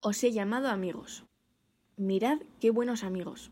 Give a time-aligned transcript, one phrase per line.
[0.00, 1.24] Os he llamado amigos.
[1.96, 3.50] Mirad qué buenos amigos.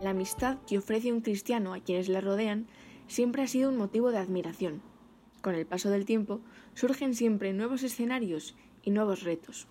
[0.00, 2.66] La amistad que ofrece un cristiano a quienes le rodean
[3.06, 4.82] siempre ha sido un motivo de admiración.
[5.40, 6.40] Con el paso del tiempo
[6.74, 9.68] surgen siempre nuevos escenarios y nuevos retos.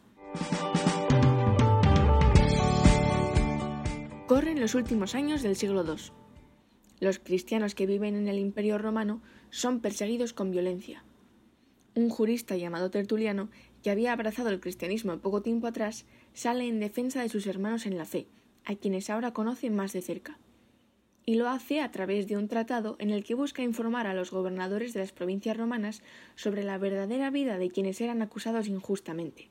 [4.28, 6.27] Corren los últimos años del siglo II.
[7.00, 9.22] Los cristianos que viven en el Imperio romano
[9.52, 11.04] son perseguidos con violencia.
[11.96, 13.50] Un jurista llamado Tertuliano,
[13.84, 17.98] que había abrazado el cristianismo poco tiempo atrás, sale en defensa de sus hermanos en
[17.98, 18.28] la fe,
[18.66, 20.40] a quienes ahora conoce más de cerca.
[21.26, 24.32] Y lo hace a través de un tratado en el que busca informar a los
[24.32, 26.02] gobernadores de las provincias romanas
[26.36, 29.50] sobre la verdadera vida de quienes eran acusados injustamente.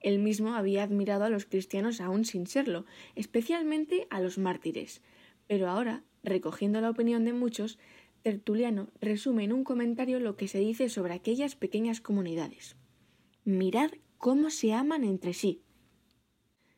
[0.00, 5.02] Él mismo había admirado a los cristianos aún sin serlo, especialmente a los mártires,
[5.46, 7.78] pero ahora, recogiendo la opinión de muchos,
[8.22, 12.76] Tertuliano resume en un comentario lo que se dice sobre aquellas pequeñas comunidades.
[13.44, 15.62] Mirad cómo se aman entre sí.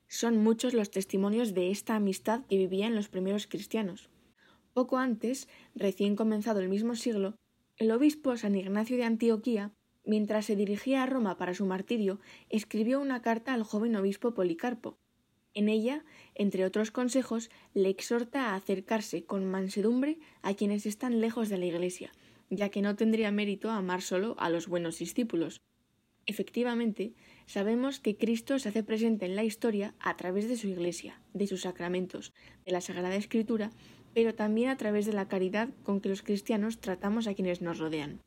[0.06, 4.10] Son muchos los testimonios de esta amistad que vivían los primeros cristianos.
[4.74, 7.34] Poco antes, recién comenzado el mismo siglo,
[7.76, 9.72] el obispo San Ignacio de Antioquía,
[10.04, 14.98] mientras se dirigía a Roma para su martirio, escribió una carta al joven obispo Policarpo,
[15.54, 21.48] en ella, entre otros consejos, le exhorta a acercarse con mansedumbre a quienes están lejos
[21.48, 22.12] de la Iglesia,
[22.50, 25.60] ya que no tendría mérito amar solo a los buenos discípulos.
[26.26, 27.14] Efectivamente,
[27.46, 31.46] sabemos que Cristo se hace presente en la historia a través de su Iglesia, de
[31.46, 32.32] sus sacramentos,
[32.64, 33.70] de la Sagrada Escritura,
[34.14, 37.78] pero también a través de la caridad con que los cristianos tratamos a quienes nos
[37.78, 38.20] rodean.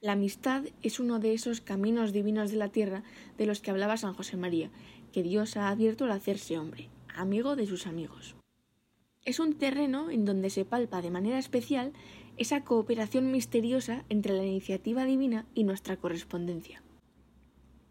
[0.00, 3.02] La amistad es uno de esos caminos divinos de la tierra
[3.36, 4.70] de los que hablaba San José María,
[5.12, 8.36] que Dios ha abierto al hacerse hombre, amigo de sus amigos.
[9.24, 11.92] Es un terreno en donde se palpa de manera especial
[12.36, 16.82] esa cooperación misteriosa entre la iniciativa divina y nuestra correspondencia.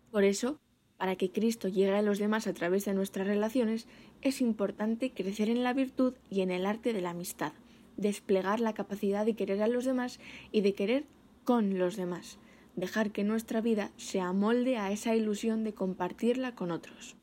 [0.10, 0.60] Por eso,
[0.98, 3.88] para que Cristo llegue a los demás a través de nuestras relaciones,
[4.22, 7.54] es importante crecer en la virtud y en el arte de la amistad,
[7.98, 10.20] desplegar la capacidad de querer a los demás
[10.52, 11.06] y de querer
[11.44, 12.40] con los demás,
[12.78, 17.18] dejar que nuestra vida se amolde a esa ilusión de compartirla con otros.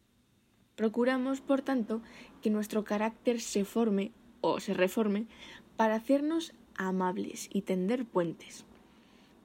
[0.77, 2.03] Procuramos, por tanto,
[2.43, 5.27] que nuestro carácter se forme o se reforme
[5.77, 8.65] para hacernos amables y tender puentes.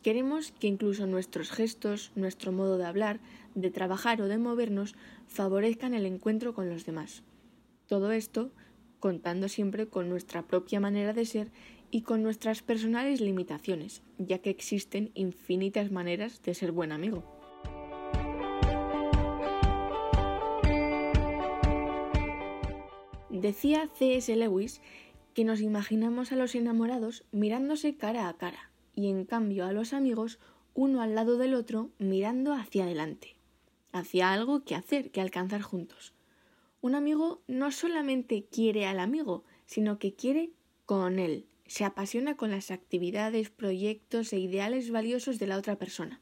[0.02, 3.20] Queremos que incluso nuestros gestos, nuestro modo de hablar,
[3.54, 4.96] de trabajar o de movernos
[5.28, 7.22] favorezcan el encuentro con los demás.
[7.88, 8.52] Todo esto
[9.00, 11.52] contando siempre con nuestra propia manera de ser
[11.92, 17.24] y con nuestras personales limitaciones, ya que existen infinitas maneras de ser buen amigo.
[23.30, 24.36] Decía C.S.
[24.36, 24.82] Lewis
[25.34, 29.94] que nos imaginamos a los enamorados mirándose cara a cara y en cambio a los
[29.94, 30.40] amigos
[30.74, 33.38] uno al lado del otro mirando hacia adelante,
[33.92, 36.14] hacia algo que hacer, que alcanzar juntos.
[36.82, 40.52] Un amigo no solamente quiere al amigo, sino que quiere
[40.86, 46.20] con él, se apasiona con las actividades, proyectos e ideales valiosos de la otra persona.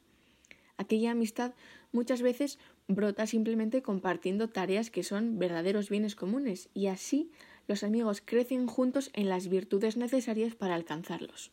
[0.76, 1.54] Aquella amistad
[1.94, 2.60] muchas veces
[2.90, 7.32] brota simplemente compartiendo tareas que son verdaderos bienes comunes y así
[7.66, 11.50] los amigos crecen juntos en las virtudes necesarias para alcanzarlos.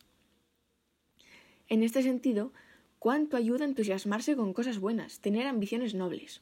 [1.69, 2.51] En este sentido,
[2.99, 6.41] cuánto ayuda entusiasmarse con cosas buenas, tener ambiciones nobles.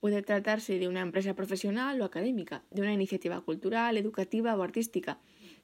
[0.00, 5.20] Puede tratarse de una empresa profesional o académica, de una iniciativa cultural, educativa o artística,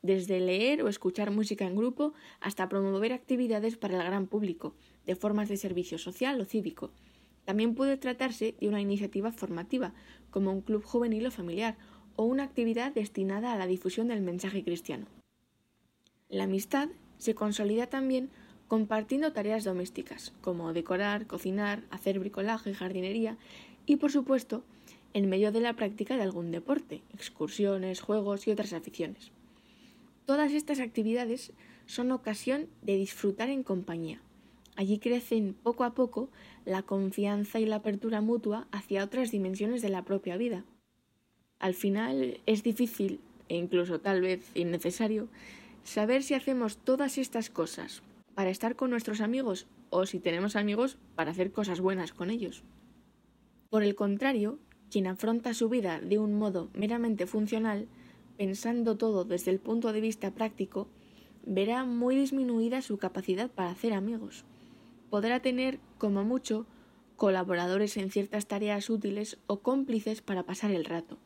[0.07, 4.75] desde leer o escuchar música en grupo hasta promover actividades para el gran público,
[5.05, 6.91] de formas de servicio social o cívico.
[7.45, 9.93] También puede tratarse de una iniciativa formativa,
[10.31, 11.77] como un club juvenil o familiar,
[12.17, 15.07] o una actividad destinada a la difusión del mensaje cristiano.
[16.29, 16.89] La amistad
[17.19, 18.31] se consolida también
[18.69, 23.37] compartiendo tareas domésticas, como decorar, cocinar, hacer bricolaje, jardinería
[23.87, 24.65] y, por supuesto,
[25.15, 29.31] en medio de la práctica de algún deporte, excursiones, juegos y otras aficiones.
[30.27, 31.53] Todas estas actividades
[31.87, 34.21] son ocasión de disfrutar en compañía.
[34.75, 36.31] Allí crecen poco a poco
[36.65, 40.65] la confianza y la apertura mutua hacia otras dimensiones de la propia vida.
[41.61, 45.29] Al final es difícil, e incluso tal vez innecesario,
[45.85, 48.03] saber si hacemos todas estas cosas
[48.35, 52.65] para estar con nuestros amigos o si tenemos amigos para hacer cosas buenas con ellos.
[53.71, 54.59] Por el contrario,
[54.91, 57.87] quien afronta su vida de un modo meramente funcional
[58.37, 60.89] pensando todo desde el punto de vista práctico,
[61.45, 64.45] verá muy disminuida su capacidad para hacer amigos.
[65.11, 66.67] Podrá tener, como mucho,
[67.17, 71.19] colaboradores en ciertas tareas útiles o cómplices para pasar el rato.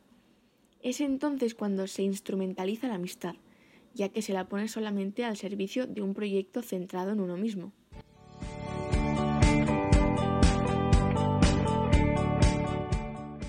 [0.81, 3.35] Es entonces cuando se instrumentaliza la amistad,
[3.93, 7.73] ya que se la pone solamente al servicio de un proyecto centrado en uno mismo.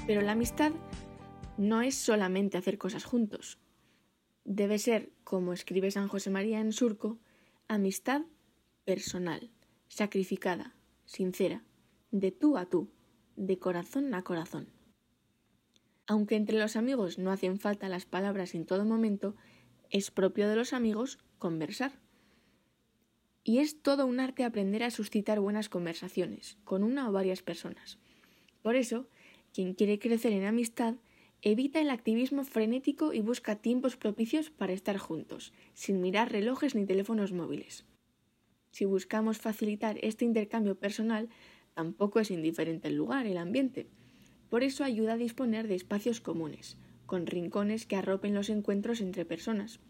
[0.07, 0.73] Pero la amistad
[1.63, 3.59] no es solamente hacer cosas juntos.
[4.45, 7.19] Debe ser, como escribe San José María en Surco,
[7.69, 8.23] amistad
[8.85, 9.51] personal,
[9.89, 10.75] sacrificada,
[11.05, 11.63] sincera,
[12.11, 12.91] de tú a tú,
[13.37, 14.69] de corazón a corazón.
[16.07, 19.37] Aunque entre los amigos no hacen falta las palabras en todo momento,
[19.89, 21.93] es propio de los amigos conversar.
[23.45, 27.99] Y es todo un arte aprender a suscitar buenas conversaciones con una o varias personas.
[28.63, 29.09] Por eso,
[29.53, 30.97] quien quiere crecer en amistad
[31.43, 36.87] evita el activismo frenético y busca tiempos propicios para estar juntos, sin mirar relojes ni
[36.87, 37.85] teléfonos móviles.
[38.71, 41.29] Si buscamos facilitar este intercambio personal,
[41.75, 43.89] tampoco es indiferente el lugar, el ambiente.
[44.49, 49.25] Por eso ayuda a disponer de espacios comunes, con rincones que arropen los encuentros entre
[49.25, 49.81] personas.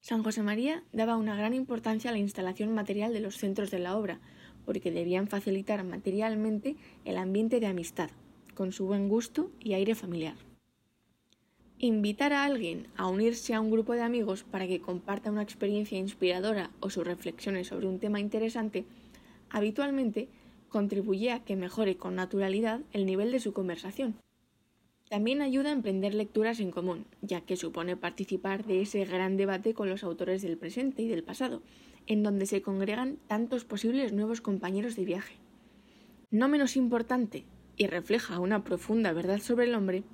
[0.00, 3.78] San José María daba una gran importancia a la instalación material de los centros de
[3.78, 4.20] la obra,
[4.64, 8.10] porque debían facilitar materialmente el ambiente de amistad,
[8.54, 10.36] con su buen gusto y aire familiar.
[11.78, 15.98] Invitar a alguien a unirse a un grupo de amigos para que comparta una experiencia
[15.98, 18.84] inspiradora o sus reflexiones sobre un tema interesante,
[19.50, 20.28] habitualmente
[20.68, 24.14] contribuye a que mejore con naturalidad el nivel de su conversación.
[25.10, 29.74] También ayuda a emprender lecturas en común, ya que supone participar de ese gran debate
[29.74, 31.62] con los autores del presente y del pasado,
[32.06, 35.34] en donde se congregan tantos posibles nuevos compañeros de viaje.
[36.30, 37.44] No menos importante,
[37.82, 40.04] y refleja una profunda verdad sobre el hombre,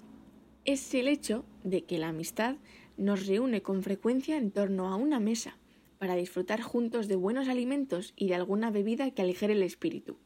[0.65, 2.56] es el hecho de que la amistad
[2.97, 5.59] nos reúne con frecuencia en torno a una mesa
[5.99, 10.17] para disfrutar juntos de buenos alimentos y de alguna bebida que aligere el espíritu.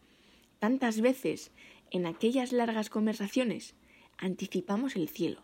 [0.60, 1.50] Tantas veces,
[1.90, 3.74] en aquellas largas conversaciones,
[4.18, 5.42] anticipamos el cielo.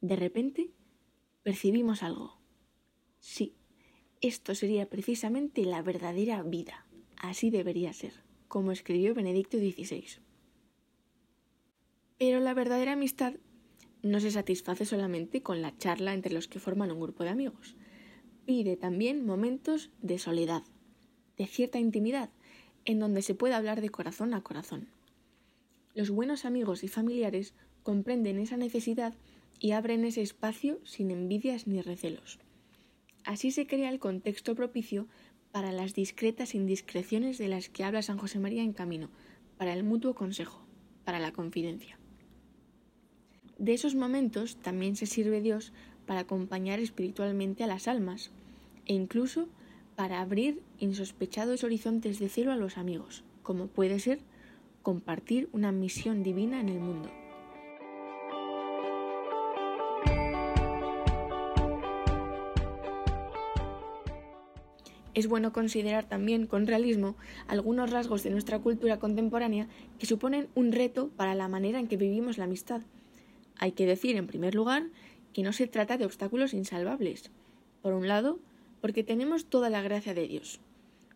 [0.00, 0.70] De repente,
[1.42, 2.40] percibimos algo.
[3.18, 3.54] Sí,
[4.22, 6.86] esto sería precisamente la verdadera vida.
[7.18, 8.14] Así debería ser,
[8.48, 10.25] como escribió Benedicto XVI.
[12.18, 13.34] Pero la verdadera amistad
[14.02, 17.76] no se satisface solamente con la charla entre los que forman un grupo de amigos.
[18.46, 20.62] Pide también momentos de soledad,
[21.36, 22.30] de cierta intimidad,
[22.86, 24.88] en donde se pueda hablar de corazón a corazón.
[25.94, 29.14] Los buenos amigos y familiares comprenden esa necesidad
[29.58, 32.38] y abren ese espacio sin envidias ni recelos.
[33.24, 35.08] Así se crea el contexto propicio
[35.52, 39.10] para las discretas indiscreciones de las que habla San José María en Camino,
[39.56, 40.66] para el mutuo consejo,
[41.04, 41.98] para la confidencia.
[43.58, 45.72] De esos momentos también se sirve Dios
[46.04, 48.30] para acompañar espiritualmente a las almas
[48.84, 49.48] e incluso
[49.96, 54.20] para abrir insospechados horizontes de cielo a los amigos, como puede ser
[54.82, 57.10] compartir una misión divina en el mundo.
[65.14, 67.16] Es bueno considerar también con realismo
[67.48, 69.66] algunos rasgos de nuestra cultura contemporánea
[69.98, 72.82] que suponen un reto para la manera en que vivimos la amistad
[73.58, 74.88] hay que decir, en primer lugar,
[75.32, 77.30] que no se trata de obstáculos insalvables.
[77.82, 78.38] Por un lado,
[78.80, 80.60] porque tenemos toda la gracia de Dios,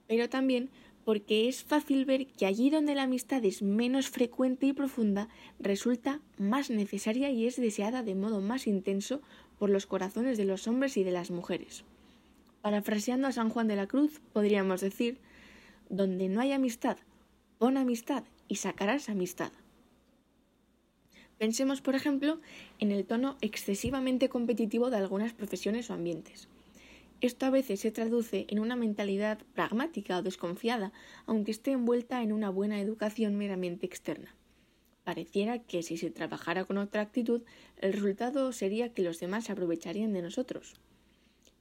[0.07, 0.71] pero también
[1.05, 5.29] porque es fácil ver que allí donde la amistad es menos frecuente y profunda,
[5.59, 9.23] resulta más necesaria y es deseada de modo más intenso
[9.59, 11.85] por los corazones de los hombres y de las mujeres.
[12.63, 15.19] Parafraseando a San Juan de la Cruz, podríamos decir,
[15.89, 16.99] donde no hay amistad,
[17.59, 19.53] pon amistad y sacarás amistad.
[21.41, 22.39] Pensemos, por ejemplo,
[22.81, 26.49] en el tono excesivamente competitivo de algunas profesiones o ambientes.
[27.23, 30.93] Esto a veces se traduce en una mentalidad pragmática o desconfiada,
[31.25, 34.37] aunque esté envuelta en una buena educación meramente externa.
[35.03, 37.41] Pareciera que si se trabajara con otra actitud,
[37.79, 40.75] el resultado sería que los demás se aprovecharían de nosotros.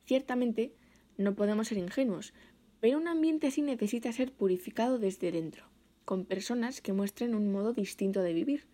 [0.04, 0.74] Ciertamente,
[1.16, 2.34] no podemos ser ingenuos,
[2.82, 5.64] pero un ambiente así necesita ser purificado desde dentro,
[6.04, 8.68] con personas que muestren un modo distinto de vivir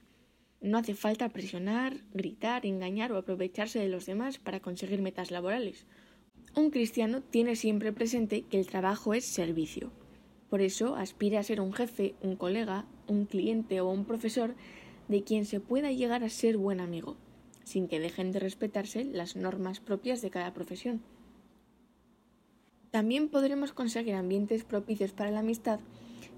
[0.66, 5.86] no hace falta presionar, gritar, engañar o aprovecharse de los demás para conseguir metas laborales.
[6.56, 9.92] Un cristiano tiene siempre presente que el trabajo es servicio.
[10.50, 14.56] Por eso aspira a ser un jefe, un colega, un cliente o un profesor
[15.08, 17.16] de quien se pueda llegar a ser buen amigo,
[17.64, 21.02] sin que dejen de respetarse las normas propias de cada profesión.
[22.90, 25.80] También podremos conseguir ambientes propicios para la amistad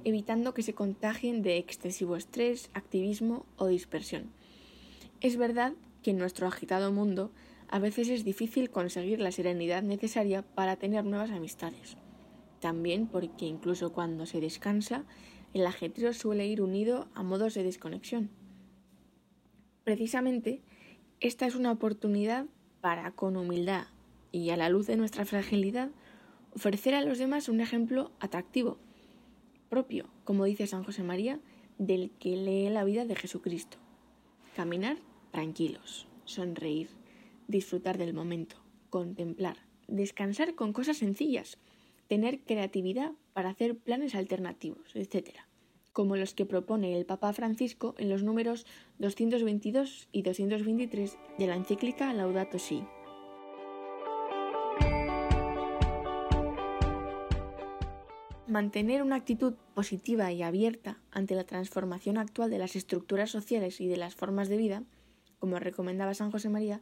[0.03, 4.31] evitando que se contagien de excesivo estrés, activismo o dispersión.
[5.21, 5.73] Es verdad
[6.03, 7.31] que en nuestro agitado mundo
[7.69, 11.97] a veces es difícil conseguir la serenidad necesaria para tener nuevas amistades.
[12.59, 15.05] También porque incluso cuando se descansa,
[15.53, 18.29] el ajetreo suele ir unido a modos de desconexión.
[19.83, 20.61] Precisamente,
[21.19, 22.45] esta es una oportunidad
[22.81, 23.87] para, con humildad
[24.31, 25.89] y a la luz de nuestra fragilidad,
[26.53, 28.77] ofrecer a los demás un ejemplo atractivo,
[29.69, 31.39] propio, como dice San José María,
[31.77, 33.77] del que lee la vida de Jesucristo.
[34.55, 34.97] Caminar
[35.31, 36.89] tranquilos, sonreír,
[37.47, 38.57] disfrutar del momento,
[38.89, 39.57] contemplar,
[39.87, 41.57] descansar con cosas sencillas,
[42.07, 45.39] tener creatividad para hacer planes alternativos, etc.,
[45.93, 48.67] como los que propone el Papa Francisco en los números
[48.99, 52.83] 222 y 223 de la encíclica Laudato Si.
[58.47, 63.87] Mantener una actitud positiva y abierta ante la transformación actual de las estructuras sociales y
[63.87, 64.83] de las formas de vida,
[65.37, 66.81] como recomendaba San José María,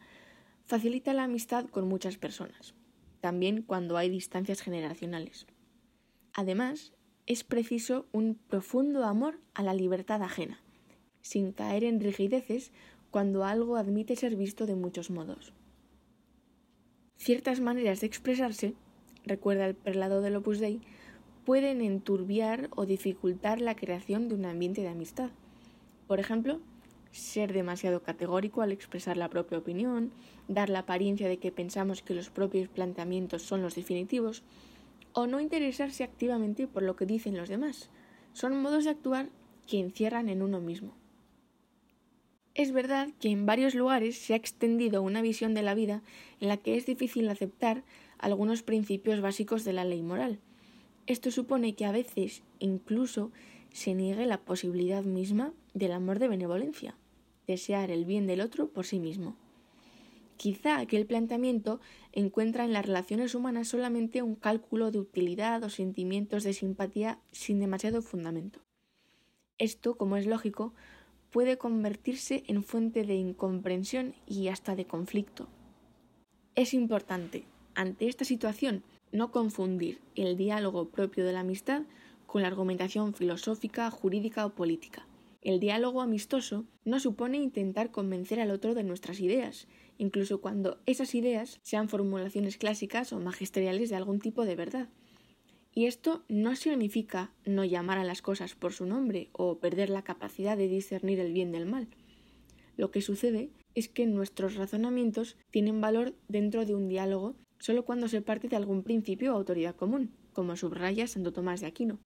[0.66, 2.76] facilita la amistad con muchas personas,
[3.20, 5.48] también cuando hay distancias generacionales.
[6.34, 6.94] Además,
[7.26, 10.62] es preciso un profundo amor a la libertad ajena,
[11.22, 12.72] sin caer en rigideces
[13.10, 15.54] cuando algo admite ser visto de muchos modos.
[17.18, 18.76] Ciertas maneras de expresarse,
[19.24, 20.82] recuerda el prelado del Opus Dei,
[21.46, 25.30] pueden enturbiar o dificultar la creación de un ambiente de amistad.
[26.08, 26.60] Por ejemplo,
[27.12, 30.12] ser demasiado categórico al expresar la propia opinión,
[30.48, 34.44] dar la apariencia de que pensamos que los propios planteamientos son los definitivos,
[35.14, 37.90] o no interesarse activamente por lo que dicen los demás.
[38.34, 39.30] Son modos de actuar
[39.66, 40.94] que encierran en uno mismo.
[42.54, 46.02] Es verdad que en varios lugares se ha extendido una visión de la vida
[46.42, 47.84] en la que es difícil aceptar
[48.18, 50.40] algunos principios básicos de la ley moral.
[51.08, 53.32] Esto supone que a veces incluso
[53.72, 56.96] se niegue la posibilidad misma del amor de benevolencia
[57.48, 59.36] desear el bien del otro por sí mismo.
[60.38, 61.80] Quizá aquel planteamiento
[62.12, 67.60] encuentra en las relaciones humanas solamente un cálculo de utilidad o sentimientos de simpatía sin
[67.60, 68.60] demasiado fundamento.
[69.58, 70.74] Esto, como es lógico,
[71.32, 75.48] puede convertirse en fuente de incomprensión y hasta de conflicto.
[76.56, 78.84] Es importante, ante esta situación,
[79.16, 81.84] no confundir el diálogo propio de la amistad
[82.28, 85.08] con la argumentación filosófica, jurídica o política.
[85.42, 89.68] El diálogo amistoso no supone intentar convencer al otro de nuestras ideas,
[89.98, 94.90] incluso cuando esas ideas sean formulaciones clásicas o magisteriales de algún tipo de verdad.
[95.74, 100.04] Y esto no significa no llamar a las cosas por su nombre o perder la
[100.04, 101.88] capacidad de discernir el bien del mal.
[102.78, 108.08] Lo que sucede es que nuestros razonamientos tienen valor dentro de un diálogo solo cuando
[108.08, 111.98] se parte de algún principio o autoridad común, como subraya Santo Tomás de Aquino.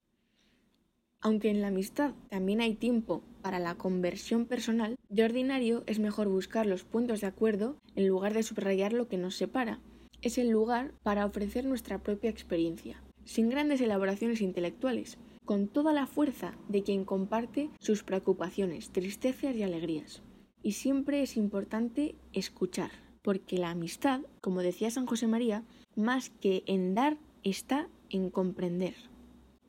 [1.19, 6.29] Aunque en la amistad también hay tiempo para la conversión personal, de ordinario es mejor
[6.29, 9.81] buscar los puntos de acuerdo en lugar de subrayar lo que nos separa.
[10.21, 16.07] Es el lugar para ofrecer nuestra propia experiencia, sin grandes elaboraciones intelectuales, con toda la
[16.07, 20.21] fuerza de quien comparte sus preocupaciones, tristezas y alegrías.
[20.63, 25.63] Y siempre es importante escuchar, porque la amistad, como decía San José María,
[25.95, 28.95] más que en dar está en comprender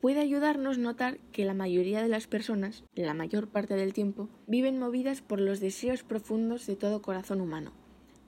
[0.01, 4.79] puede ayudarnos notar que la mayoría de las personas, la mayor parte del tiempo, viven
[4.79, 7.71] movidas por los deseos profundos de todo corazón humano,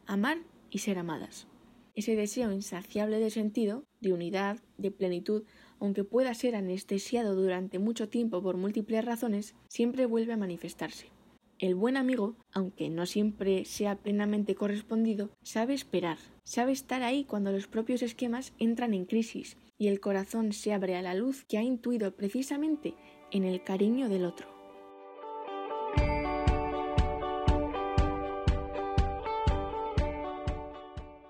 [0.05, 0.37] amar
[0.69, 1.47] y ser amadas.
[1.95, 5.43] Ese deseo insaciable de sentido, de unidad, de plenitud,
[5.79, 11.07] aunque pueda ser anestesiado durante mucho tiempo por múltiples razones, siempre vuelve a manifestarse.
[11.63, 17.53] El buen amigo, aunque no siempre sea plenamente correspondido, sabe esperar, sabe estar ahí cuando
[17.53, 21.57] los propios esquemas entran en crisis y el corazón se abre a la luz que
[21.57, 22.95] ha intuido precisamente
[23.31, 24.49] en el cariño del otro.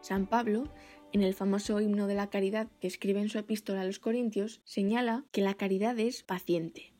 [0.01, 0.63] San Pablo,
[1.11, 4.61] en el famoso himno de la caridad que escribe en su epístola a los Corintios,
[4.63, 6.92] señala que la caridad es paciente.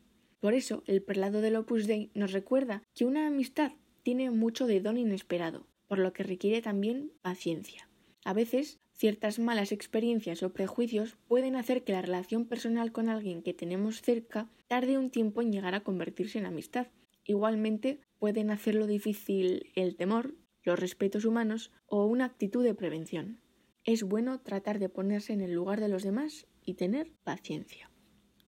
[0.44, 3.72] Por eso, el prelado del Opus Dei nos recuerda que una amistad
[4.02, 7.88] tiene mucho de don inesperado, por lo que requiere también paciencia.
[8.26, 13.42] A veces Ciertas malas experiencias o prejuicios pueden hacer que la relación personal con alguien
[13.42, 16.88] que tenemos cerca tarde un tiempo en llegar a convertirse en amistad.
[17.24, 23.40] Igualmente pueden hacerlo difícil el temor, los respetos humanos o una actitud de prevención.
[23.86, 27.93] Es bueno tratar de ponerse en el lugar de los demás y tener paciencia.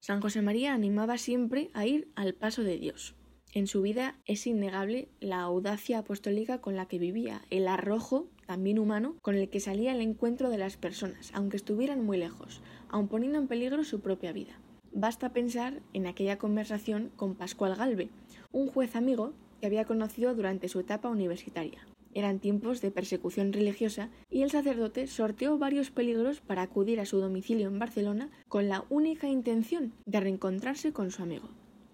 [0.05, 3.15] San José María animaba siempre a ir al paso de Dios.
[3.53, 8.77] En su vida es innegable la audacia apostólica con la que vivía, el arrojo, también
[8.77, 13.07] humano, con el que salía al encuentro de las personas, aunque estuvieran muy lejos, aun
[13.07, 14.59] poniendo en peligro su propia vida.
[14.91, 18.11] Basta pensar en aquella conversación con Pascual Galve,
[18.51, 21.83] un juez amigo que había conocido durante su etapa universitaria.
[22.15, 27.19] Eran tiempos de persecución religiosa y el sacerdote sorteó varios peligros para acudir a su
[27.19, 31.49] domicilio en Barcelona con la única intención de reencontrarse con su amigo.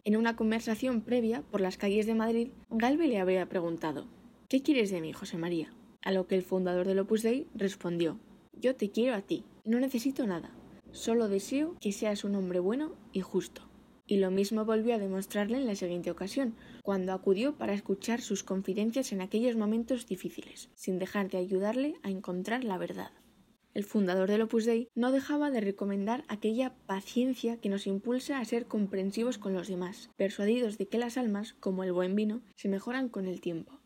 [0.05, 4.07] En una conversación previa por las calles de Madrid, Galve le habría preguntado
[4.47, 5.73] ¿Qué quieres de mí, José María?
[6.01, 8.17] A lo que el fundador del Opus Dei respondió
[8.61, 10.51] yo te quiero a ti, no necesito nada,
[10.91, 13.70] solo deseo que seas un hombre bueno y justo.
[14.07, 18.43] Y lo mismo volvió a demostrarle en la siguiente ocasión, cuando acudió para escuchar sus
[18.43, 23.11] confidencias en aquellos momentos difíciles, sin dejar de ayudarle a encontrar la verdad.
[23.73, 28.45] El fundador del Opus Dei no dejaba de recomendar aquella paciencia que nos impulsa a
[28.45, 32.67] ser comprensivos con los demás, persuadidos de que las almas, como el buen vino, se
[32.67, 33.79] mejoran con el tiempo.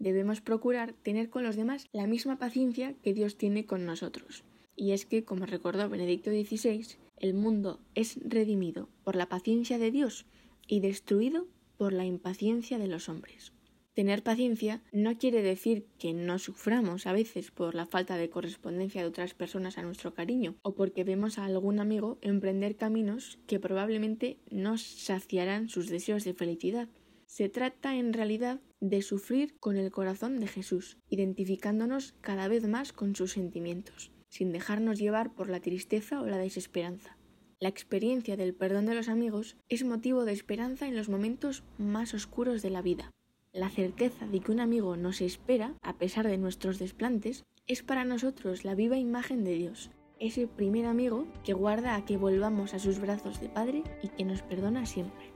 [0.00, 4.42] Debemos procurar tener con los demás la misma paciencia que Dios tiene con nosotros.
[4.74, 9.90] Y es que, como recordó Benedicto XVI, el mundo es redimido por la paciencia de
[9.90, 10.26] Dios
[10.66, 11.46] y destruido
[11.78, 13.52] por la impaciencia de los hombres.
[13.94, 19.02] Tener paciencia no quiere decir que no suframos a veces por la falta de correspondencia
[19.02, 23.60] de otras personas a nuestro cariño o porque vemos a algún amigo emprender caminos que
[23.60, 26.88] probablemente no saciarán sus deseos de felicidad.
[27.26, 32.92] Se trata en realidad de sufrir con el corazón de Jesús, identificándonos cada vez más
[32.92, 37.18] con sus sentimientos, sin dejarnos llevar por la tristeza o la desesperanza.
[37.60, 42.14] La experiencia del perdón de los amigos es motivo de esperanza en los momentos más
[42.14, 43.12] oscuros de la vida.
[43.52, 48.06] La certeza de que un amigo nos espera, a pesar de nuestros desplantes, es para
[48.06, 52.78] nosotros la viva imagen de Dios, ese primer amigo que guarda a que volvamos a
[52.78, 55.31] sus brazos de Padre y que nos perdona siempre.